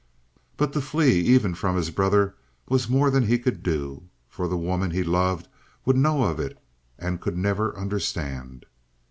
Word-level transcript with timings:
But 0.57 0.73
to 0.73 0.81
flee 0.81 1.19
even 1.19 1.53
from 1.53 1.75
his 1.75 1.91
brother 1.91 2.33
was 2.67 2.89
more 2.89 3.11
than 3.11 3.27
he 3.27 3.37
could 3.37 3.61
do; 3.61 4.05
for 4.27 4.47
the 4.47 4.57
woman 4.57 4.89
he 4.89 5.03
loved 5.03 5.47
would 5.85 5.95
know 5.95 6.23
of 6.23 6.39
it 6.39 6.57
and 6.97 7.21
could 7.21 7.37
never 7.37 7.77
understand. 7.77 8.65